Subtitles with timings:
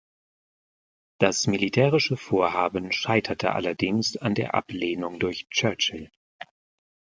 [1.19, 6.09] Das militärische Vorhaben scheiterte allerdings an der Ablehnung durch Churchill.